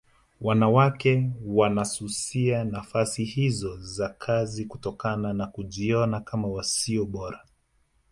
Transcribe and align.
Wanawake 0.41 1.29
wanasusia 1.45 2.63
nafasi 2.63 3.23
hizo 3.23 3.77
za 3.81 4.09
kazi 4.09 4.65
kutokana 4.65 5.33
na 5.33 5.47
kujiona 5.47 6.19
kama 6.19 6.63
sio 6.63 7.05
bora 7.05 7.45